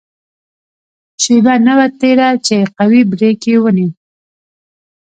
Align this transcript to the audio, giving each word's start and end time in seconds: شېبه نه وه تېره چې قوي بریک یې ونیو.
شېبه 1.23 1.53
نه 1.65 1.73
وه 1.77 1.87
تېره 1.99 2.29
چې 2.45 2.55
قوي 2.77 3.01
بریک 3.11 3.41
یې 3.49 3.57
ونیو. 3.61 3.89